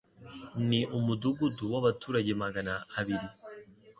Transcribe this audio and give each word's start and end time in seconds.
Ni 0.69 0.81
umudugudu 0.97 1.63
w'abaturage 1.73 2.31
magana 2.43 2.73
abiri. 2.99 3.27